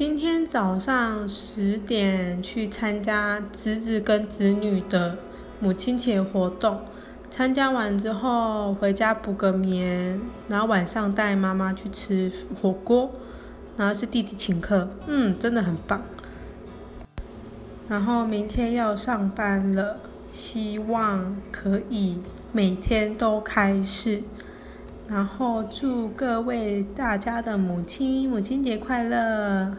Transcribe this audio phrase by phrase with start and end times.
[0.00, 5.18] 今天早上十点去参加侄子跟侄女的
[5.58, 6.80] 母亲节活动，
[7.28, 10.18] 参加完之后回家补个眠，
[10.48, 12.32] 然后晚上带妈妈去吃
[12.62, 13.10] 火锅，
[13.76, 16.00] 然后是弟弟请客，嗯，真的很棒。
[17.86, 19.98] 然后明天要上班了，
[20.30, 22.16] 希望可以
[22.52, 24.22] 每天都开市。
[25.06, 29.76] 然后祝各位大家的母亲母亲节快乐！